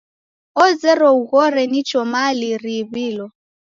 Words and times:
Ozerwa 0.63 1.09
ughore 1.19 1.63
nicha 1.71 2.01
mali 2.11 2.47
riiw'ilo. 2.63 3.25